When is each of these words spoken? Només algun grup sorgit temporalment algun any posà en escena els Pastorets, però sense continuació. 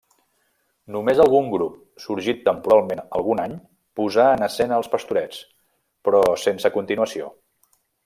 Només 0.95 1.19
algun 1.25 1.51
grup 1.51 2.01
sorgit 2.05 2.41
temporalment 2.47 3.03
algun 3.19 3.43
any 3.45 3.55
posà 4.01 4.27
en 4.39 4.49
escena 4.49 4.81
els 4.83 4.93
Pastorets, 4.97 5.47
però 6.09 6.27
sense 6.49 6.77
continuació. 6.81 7.35